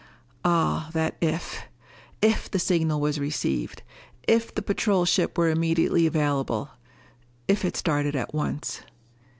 [0.43, 1.61] Ah, that "if!"
[2.23, 3.83] If the signal was received!
[4.27, 6.71] If the patrol ship were immediately available.
[7.47, 8.81] If it started at once....